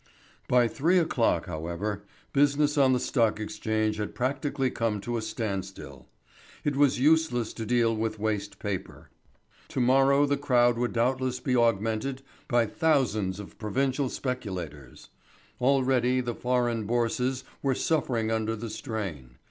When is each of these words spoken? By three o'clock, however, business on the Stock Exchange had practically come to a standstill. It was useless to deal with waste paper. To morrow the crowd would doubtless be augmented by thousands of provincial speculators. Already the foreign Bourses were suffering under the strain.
By 0.47 0.67
three 0.67 0.97
o'clock, 0.97 1.45
however, 1.45 2.01
business 2.33 2.75
on 2.75 2.91
the 2.91 2.99
Stock 2.99 3.39
Exchange 3.39 3.97
had 3.97 4.15
practically 4.15 4.71
come 4.71 4.99
to 5.01 5.15
a 5.15 5.21
standstill. 5.21 6.07
It 6.63 6.75
was 6.75 6.99
useless 6.99 7.53
to 7.53 7.67
deal 7.67 7.95
with 7.95 8.17
waste 8.17 8.57
paper. 8.57 9.11
To 9.67 9.79
morrow 9.79 10.25
the 10.25 10.37
crowd 10.37 10.79
would 10.79 10.93
doubtless 10.93 11.39
be 11.39 11.55
augmented 11.55 12.23
by 12.47 12.65
thousands 12.65 13.39
of 13.39 13.59
provincial 13.59 14.09
speculators. 14.09 15.09
Already 15.59 16.19
the 16.19 16.33
foreign 16.33 16.85
Bourses 16.87 17.43
were 17.61 17.75
suffering 17.75 18.31
under 18.31 18.55
the 18.55 18.71
strain. 18.71 19.35